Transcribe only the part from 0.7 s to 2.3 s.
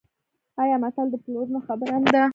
متل د پلرونو خبره نه ده؟